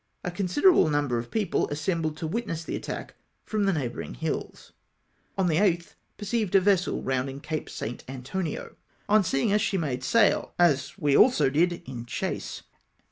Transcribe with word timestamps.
A 0.23 0.31
consider 0.31 0.71
able 0.71 0.89
number 0.89 1.19
of 1.19 1.29
people 1.29 1.69
assembled 1.69 2.17
to 2.17 2.25
witness 2.25 2.63
the 2.63 2.75
attack 2.75 3.13
from 3.45 3.65
the 3.65 3.71
neioiibourino 3.71 4.15
hills. 4.15 4.71
o 5.37 5.43
O 5.43 5.43
On 5.43 5.47
the 5.47 5.57
8th, 5.57 5.93
perceived 6.17 6.55
a 6.55 6.59
vessel 6.59 7.03
rounding 7.03 7.39
Cape 7.39 7.69
St. 7.69 8.03
Antonio. 8.07 8.77
On 9.07 9.23
seeing 9.23 9.53
us, 9.53 9.61
she 9.61 9.77
made 9.77 10.03
sail, 10.03 10.55
as 10.57 10.97
we 10.97 11.15
also 11.15 11.51
did 11.51 11.83
in 11.87 12.07
chase. 12.07 12.63